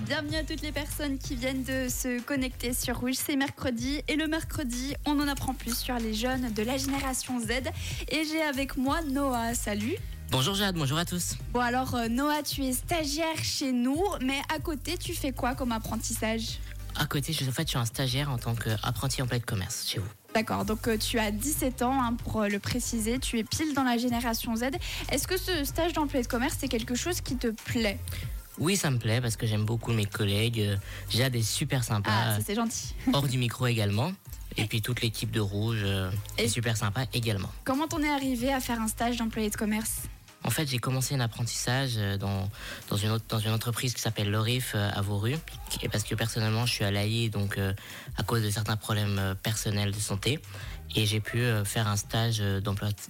Bienvenue 0.00 0.36
à 0.36 0.44
toutes 0.44 0.62
les 0.62 0.72
personnes 0.72 1.18
qui 1.18 1.34
viennent 1.34 1.62
de 1.62 1.90
se 1.90 2.22
connecter 2.22 2.72
sur 2.72 2.98
Rouge. 2.98 3.16
C'est 3.16 3.36
mercredi 3.36 4.00
et 4.08 4.16
le 4.16 4.26
mercredi, 4.26 4.94
on 5.04 5.20
en 5.20 5.28
apprend 5.28 5.52
plus 5.52 5.76
sur 5.76 5.94
les 5.98 6.14
jeunes 6.14 6.54
de 6.54 6.62
la 6.62 6.78
génération 6.78 7.38
Z. 7.38 7.50
Et 8.08 8.24
j'ai 8.24 8.40
avec 8.40 8.78
moi 8.78 9.02
Noah. 9.02 9.54
Salut. 9.54 9.96
Bonjour 10.30 10.54
Jade, 10.54 10.76
bonjour 10.76 10.96
à 10.96 11.04
tous. 11.04 11.34
Bon 11.52 11.60
alors 11.60 11.94
euh, 11.94 12.08
Noah, 12.08 12.42
tu 12.42 12.64
es 12.64 12.72
stagiaire 12.72 13.42
chez 13.42 13.72
nous, 13.72 14.02
mais 14.22 14.40
à 14.54 14.58
côté, 14.58 14.96
tu 14.96 15.12
fais 15.12 15.32
quoi 15.32 15.54
comme 15.54 15.72
apprentissage? 15.72 16.60
À 16.98 17.04
côté, 17.04 17.34
je, 17.34 17.46
en 17.46 17.52
fait, 17.52 17.64
je 17.64 17.68
suis 17.68 17.78
un 17.78 17.84
stagiaire 17.84 18.30
en 18.30 18.38
tant 18.38 18.54
qu'apprenti 18.54 19.20
employé 19.20 19.40
de 19.40 19.46
commerce 19.46 19.86
chez 19.86 19.98
vous. 19.98 20.08
D'accord, 20.36 20.64
donc 20.66 20.86
euh, 20.86 20.98
tu 20.98 21.18
as 21.18 21.30
17 21.30 21.80
ans, 21.82 22.02
hein, 22.02 22.14
pour 22.22 22.42
euh, 22.42 22.48
le 22.48 22.58
préciser, 22.58 23.18
tu 23.18 23.38
es 23.38 23.44
pile 23.44 23.72
dans 23.74 23.84
la 23.84 23.96
génération 23.96 24.54
Z. 24.54 24.64
Est-ce 25.10 25.26
que 25.26 25.38
ce 25.38 25.64
stage 25.64 25.94
d'employé 25.94 26.22
de 26.22 26.28
commerce, 26.28 26.56
c'est 26.58 26.68
quelque 26.68 26.94
chose 26.94 27.22
qui 27.22 27.36
te 27.36 27.48
plaît? 27.48 27.98
Oui, 28.58 28.76
ça 28.76 28.90
me 28.90 28.98
plaît 28.98 29.20
parce 29.22 29.36
que 29.36 29.46
j'aime 29.46 29.64
beaucoup 29.64 29.92
mes 29.92 30.04
collègues. 30.06 30.60
euh, 30.60 30.76
Jade 31.10 31.34
est 31.36 31.42
super 31.42 31.80
Ah, 31.80 31.82
sympa, 31.84 32.10
ça 32.10 32.38
c'est 32.44 32.54
gentil. 32.54 32.94
hors 33.14 33.26
du 33.26 33.38
micro 33.38 33.66
également. 33.66 34.12
Et 34.58 34.64
puis 34.66 34.80
toute 34.82 35.00
l'équipe 35.02 35.30
de 35.30 35.40
Rouge 35.40 35.84
Et- 36.38 36.44
est 36.44 36.48
super 36.48 36.76
sympa 36.76 37.04
également. 37.14 37.48
Comment 37.64 37.86
t'en 37.88 38.02
es 38.02 38.08
arrivé 38.08 38.52
à 38.52 38.60
faire 38.60 38.80
un 38.80 38.88
stage 38.88 39.16
d'employé 39.18 39.50
de 39.50 39.56
commerce? 39.56 40.02
En 40.46 40.50
fait, 40.50 40.68
j'ai 40.68 40.78
commencé 40.78 41.14
un 41.14 41.20
apprentissage 41.20 41.94
euh, 41.96 42.16
dans, 42.16 42.48
dans, 42.88 42.96
une, 42.96 43.50
entreprise 43.50 43.94
qui 43.94 44.00
s'appelle 44.00 44.30
Lorif 44.30 44.72
euh, 44.74 44.88
à 44.94 45.02
Vauru. 45.02 45.34
Et 45.82 45.88
parce 45.88 46.04
que 46.04 46.14
personnellement, 46.14 46.66
je 46.66 46.72
suis 46.72 46.84
à 46.84 46.90
l'AI, 46.92 47.28
donc 47.28 47.58
euh, 47.58 47.72
à 48.16 48.22
cause 48.22 48.42
de 48.42 48.50
certains 48.50 48.76
problèmes 48.76 49.34
personnels 49.42 49.90
de 49.90 49.98
santé. 49.98 50.38
Et 50.94 51.04
j'ai 51.04 51.18
pu 51.18 51.42
faire 51.64 51.88
un 51.88 51.96
stage 51.96 52.38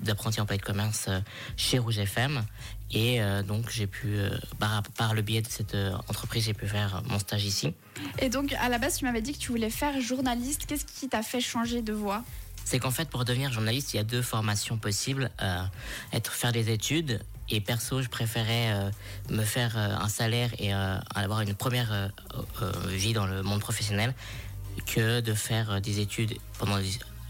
d'apprenti 0.01 0.41
employé 0.41 0.59
de 0.59 0.65
commerce 0.65 1.11
chez 1.59 1.79
Rouge 1.79 1.99
FM. 1.99 2.43
Et 2.91 3.21
donc, 3.47 3.71
j'ai 3.71 3.87
pu, 3.87 4.17
par, 4.59 4.83
par 4.97 5.13
le 5.13 5.21
biais 5.21 5.43
de 5.43 5.47
cette 5.47 5.77
entreprise, 6.09 6.47
j'ai 6.47 6.55
pu 6.55 6.67
faire 6.67 7.03
mon 7.05 7.19
stage 7.19 7.45
ici. 7.45 7.75
Et 8.19 8.31
donc 8.31 8.55
à 8.55 8.71
la 8.71 8.79
base, 8.79 8.97
tu 8.97 9.05
m'avais 9.05 9.21
dit 9.21 9.35
que 9.35 9.39
tu 9.39 9.53
voulais 9.53 9.71
faire 9.71 10.01
journaliste. 10.01 10.65
Qu'est-ce 10.67 10.87
qui 10.87 11.09
t'a 11.09 11.23
fait 11.23 11.43
changer 11.43 11.83
de 11.83 11.93
voie? 11.93 12.25
C'est 12.67 12.81
qu'en 12.81 12.91
fait, 12.91 13.09
pour 13.09 13.25
devenir 13.25 13.53
journaliste, 13.53 13.95
il 13.95 13.99
y 13.99 14.01
a 14.01 14.05
deux 14.05 14.23
formations 14.23 14.77
possibles. 14.77 15.31
Euh, 15.41 15.63
être 16.13 16.33
faire 16.33 16.51
des 16.51 16.71
études. 16.71 17.23
Et 17.49 17.61
perso, 17.61 18.03
je 18.03 18.09
préférais 18.09 18.73
euh, 18.73 18.91
me 19.31 19.45
faire 19.45 19.79
euh, 19.79 19.95
un 19.97 20.09
salaire 20.09 20.51
et 20.59 20.73
avoir 20.73 21.43
une 21.43 21.55
première 21.55 22.11
vie 22.89 23.13
dans 23.13 23.27
le 23.27 23.45
monde 23.45 23.61
professionnel 23.61 24.13
que 24.85 25.21
de 25.21 25.33
faire 25.33 25.81
des 25.81 26.01
études 26.01 26.37
pendant 26.59 26.79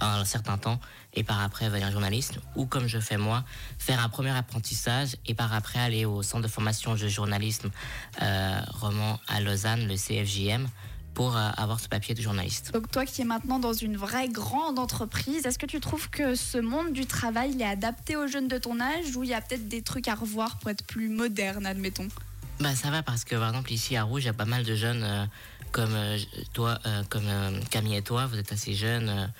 un 0.00 0.24
certain 0.24 0.56
temps 0.56 0.80
et 1.12 1.22
par 1.22 1.42
après 1.42 1.66
devenir 1.66 1.90
journaliste. 1.90 2.38
Ou 2.54 2.64
comme 2.64 2.86
je 2.86 2.98
fais 2.98 3.18
moi, 3.18 3.44
faire 3.78 4.02
un 4.02 4.08
premier 4.08 4.30
apprentissage 4.30 5.16
et 5.26 5.34
par 5.34 5.52
après 5.52 5.78
aller 5.78 6.06
au 6.06 6.22
centre 6.22 6.44
de 6.44 6.48
formation 6.48 6.94
de 6.94 7.08
journalisme 7.08 7.70
roman 8.80 9.20
à 9.28 9.40
Lausanne, 9.42 9.86
le 9.86 9.96
CFJM, 9.96 10.66
pour 11.16 11.34
euh, 11.34 11.48
avoir 11.56 11.80
ce 11.80 11.88
papier 11.88 12.14
de 12.14 12.20
journaliste. 12.20 12.72
Donc 12.74 12.90
toi 12.90 13.06
qui 13.06 13.22
es 13.22 13.24
maintenant 13.24 13.58
dans 13.58 13.72
une 13.72 13.96
vraie 13.96 14.28
grande 14.28 14.78
entreprise, 14.78 15.46
est-ce 15.46 15.58
que 15.58 15.64
tu 15.64 15.80
trouves 15.80 16.10
que 16.10 16.34
ce 16.34 16.58
monde 16.58 16.92
du 16.92 17.06
travail 17.06 17.52
il 17.54 17.62
est 17.62 17.64
adapté 17.64 18.16
aux 18.16 18.26
jeunes 18.26 18.48
de 18.48 18.58
ton 18.58 18.80
âge 18.80 19.16
ou 19.16 19.24
il 19.24 19.30
y 19.30 19.34
a 19.34 19.40
peut-être 19.40 19.66
des 19.66 19.80
trucs 19.80 20.08
à 20.08 20.14
revoir 20.14 20.58
pour 20.58 20.68
être 20.68 20.84
plus 20.84 21.08
moderne, 21.08 21.64
admettons? 21.64 22.08
Bah 22.60 22.74
ça 22.74 22.90
va 22.90 23.02
parce 23.02 23.24
que 23.24 23.34
par 23.34 23.48
exemple 23.48 23.72
ici 23.72 23.96
à 23.96 24.02
Rouge 24.02 24.24
il 24.24 24.26
y 24.26 24.28
a 24.28 24.34
pas 24.34 24.44
mal 24.44 24.62
de 24.62 24.74
jeunes 24.74 25.02
euh, 25.02 25.24
comme 25.72 25.94
euh, 25.94 26.18
toi, 26.52 26.78
euh, 26.86 27.02
comme 27.08 27.24
Camille 27.70 27.96
et 27.96 28.02
toi, 28.02 28.26
vous 28.26 28.38
êtes 28.38 28.52
assez 28.52 28.74
jeunes, 28.74 29.30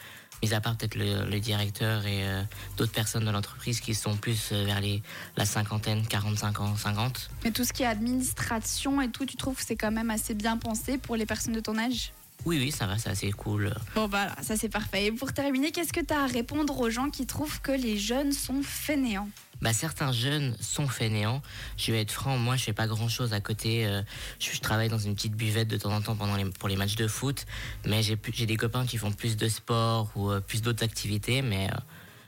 mis 0.46 0.54
à 0.54 0.60
part 0.60 0.76
peut-être 0.76 0.94
le, 0.94 1.38
directeur 1.40 2.06
et 2.06 2.26
euh, 2.26 2.42
d'autres 2.76 2.92
personnes 2.92 3.24
de 3.24 3.30
l'entreprise 3.30 3.80
qui 3.80 3.94
sont 3.94 4.16
plus 4.16 4.50
euh, 4.52 4.64
vers 4.64 4.80
les 4.80 5.02
la 5.36 5.44
cinquantaine, 5.44 6.06
45 6.06 6.60
ans, 6.60 6.76
50. 6.76 7.30
Mais 7.44 7.50
tout 7.50 7.64
ce 7.64 7.72
qui 7.72 7.82
est 7.82 7.86
administration 7.86 9.00
et 9.00 9.08
tout, 9.08 9.26
tu 9.26 9.36
trouves 9.36 9.56
que 9.56 9.64
c'est 9.64 9.76
quand 9.76 9.90
même 9.90 10.10
assez 10.10 10.34
bien 10.34 10.56
pensé 10.56 10.98
pour 10.98 11.16
les 11.16 11.26
personnes 11.26 11.54
de 11.54 11.60
ton 11.60 11.78
âge? 11.78 12.12
Oui 12.46 12.58
oui 12.58 12.70
ça 12.70 12.86
va, 12.86 12.96
c'est 12.96 13.10
assez 13.10 13.32
cool. 13.32 13.74
Bon 13.96 14.02
bah 14.06 14.26
voilà, 14.26 14.36
ça 14.42 14.56
c'est 14.56 14.68
parfait. 14.68 15.06
Et 15.06 15.12
pour 15.12 15.32
terminer, 15.32 15.72
qu'est-ce 15.72 15.92
que 15.92 16.00
tu 16.00 16.14
as 16.14 16.22
à 16.22 16.26
répondre 16.26 16.78
aux 16.80 16.90
gens 16.90 17.10
qui 17.10 17.26
trouvent 17.26 17.60
que 17.60 17.72
les 17.72 17.98
jeunes 17.98 18.30
sont 18.32 18.62
fainéants? 18.62 19.28
Bah 19.60 19.72
certains 19.72 20.12
jeunes 20.12 20.56
sont 20.60 20.86
fainéants. 20.86 21.42
Je 21.76 21.90
vais 21.90 22.02
être 22.02 22.12
franc, 22.12 22.38
moi 22.38 22.54
je 22.56 22.62
fais 22.62 22.72
pas 22.72 22.86
grand 22.86 23.08
chose 23.08 23.32
à 23.32 23.40
côté. 23.40 23.84
euh, 23.86 24.00
je, 24.38 24.52
je 24.52 24.60
travaille 24.60 24.88
dans 24.88 24.98
une 24.98 25.14
petite 25.16 25.34
buvette 25.34 25.66
de 25.66 25.76
temps 25.76 25.92
en 25.92 26.00
temps 26.00 26.14
pendant 26.14 26.36
les, 26.36 26.44
pour 26.44 26.68
les 26.68 26.76
matchs 26.76 26.94
de 26.94 27.08
foot, 27.08 27.46
mais 27.84 28.00
j'ai 28.02 28.46
des 28.46 28.56
copains 28.56 28.86
qui 28.86 28.96
font 28.96 29.10
plus 29.10 29.36
de 29.36 29.48
sport 29.48 30.10
ou 30.14 30.30
euh, 30.30 30.40
plus 30.40 30.62
d'autres 30.62 30.84
activités, 30.84 31.42
mais 31.42 31.68
euh, 31.68 31.76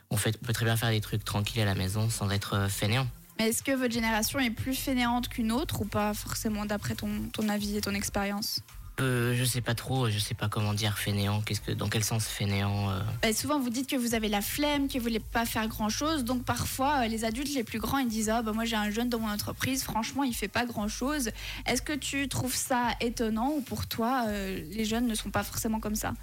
on, 0.09 0.17
fait, 0.17 0.37
on 0.41 0.45
peut 0.45 0.53
très 0.53 0.65
bien 0.65 0.75
faire 0.75 0.89
des 0.89 1.01
trucs 1.01 1.23
tranquilles 1.23 1.61
à 1.61 1.65
la 1.65 1.75
maison 1.75 2.09
sans 2.09 2.29
être 2.29 2.67
fainéant. 2.69 3.07
Mais 3.37 3.49
est-ce 3.49 3.63
que 3.63 3.71
votre 3.71 3.93
génération 3.93 4.37
est 4.39 4.49
plus 4.51 4.75
fainéante 4.75 5.29
qu'une 5.29 5.53
autre 5.53 5.81
ou 5.81 5.85
pas 5.85 6.13
forcément 6.13 6.65
d'après 6.65 6.95
ton, 6.95 7.07
ton 7.31 7.47
avis 7.47 7.77
et 7.77 7.81
ton 7.81 7.93
expérience? 7.93 8.59
Euh, 8.99 9.33
je 9.35 9.43
sais 9.43 9.61
pas 9.61 9.75
trop, 9.75 10.09
je 10.09 10.19
sais 10.19 10.33
pas 10.33 10.49
comment 10.49 10.73
dire 10.73 10.97
fainéant, 10.97 11.41
qu'est-ce 11.41 11.61
que, 11.61 11.71
dans 11.71 11.89
quel 11.89 12.03
sens 12.03 12.27
fainéant 12.27 12.89
euh. 12.89 12.99
Bah, 13.21 13.33
souvent, 13.33 13.59
vous 13.59 13.69
dites 13.69 13.89
que 13.89 13.95
vous 13.95 14.15
avez 14.15 14.27
la 14.27 14.41
flemme, 14.41 14.87
que 14.87 14.97
vous 14.97 15.03
voulez 15.03 15.19
pas 15.19 15.45
faire 15.45 15.67
grand-chose. 15.67 16.23
Donc, 16.23 16.43
parfois, 16.43 17.03
euh, 17.03 17.07
les 17.07 17.25
adultes 17.25 17.53
les 17.53 17.63
plus 17.63 17.79
grands, 17.79 17.99
ils 17.99 18.07
disent 18.07 18.29
Ah, 18.29 18.41
bah, 18.41 18.51
moi, 18.51 18.65
j'ai 18.65 18.75
un 18.75 18.89
jeune 18.89 19.09
dans 19.09 19.19
mon 19.19 19.29
entreprise, 19.29 19.83
franchement, 19.83 20.23
il 20.23 20.33
fait 20.33 20.47
pas 20.47 20.65
grand-chose. 20.65 21.31
Est-ce 21.65 21.81
que 21.81 21.93
tu 21.93 22.27
trouves 22.27 22.55
ça 22.55 22.89
étonnant 23.01 23.51
ou 23.51 23.61
pour 23.61 23.87
toi, 23.87 24.25
euh, 24.27 24.61
les 24.71 24.85
jeunes 24.85 25.07
ne 25.07 25.15
sont 25.15 25.29
pas 25.29 25.43
forcément 25.43 25.79
comme 25.79 25.95
ça? 25.95 26.13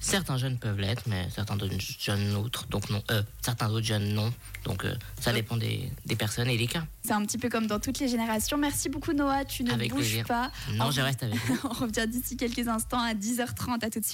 Certains 0.00 0.38
jeunes 0.38 0.56
peuvent 0.58 0.78
l'être, 0.80 1.02
mais 1.06 1.28
certains 1.34 1.56
d'autres 1.56 1.74
jeunes 2.00 2.34
autres, 2.34 2.66
donc 2.68 2.88
non. 2.90 3.02
Euh, 3.10 3.22
certains 3.42 3.68
d'autres 3.68 3.86
jeunes 3.86 4.14
non. 4.14 4.32
Donc 4.64 4.84
euh, 4.84 4.94
ça 5.20 5.32
dépend 5.32 5.56
des, 5.56 5.90
des 6.06 6.16
personnes 6.16 6.48
et 6.48 6.56
des 6.56 6.66
cas. 6.66 6.84
C'est 7.02 7.12
un 7.12 7.24
petit 7.24 7.38
peu 7.38 7.48
comme 7.50 7.66
dans 7.66 7.78
toutes 7.78 7.98
les 7.98 8.08
générations. 8.08 8.56
Merci 8.56 8.88
beaucoup, 8.88 9.12
Noah. 9.12 9.44
Tu 9.44 9.62
ne 9.62 9.72
Avec 9.72 9.90
bouges 9.90 10.00
plaisir. 10.00 10.26
pas. 10.26 10.50
Non, 10.72 10.90
je 10.90 11.00
reste 11.02 11.22
avec 11.22 11.36
vous. 11.46 11.58
On 11.64 11.72
revient 11.74 12.06
d'ici 12.08 12.36
quelques 12.36 12.66
instants 12.66 13.00
à 13.00 13.12
10h30. 13.14 13.84
À 13.84 13.90
tout 13.90 14.00
de 14.00 14.04
suite. 14.04 14.06